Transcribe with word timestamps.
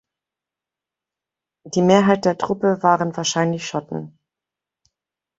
Die 1.63 1.83
Mehrheit 1.83 2.25
der 2.25 2.35
Truppe 2.35 2.81
waren 2.81 3.15
wahrscheinlich 3.15 3.67
Schotten. 3.67 4.17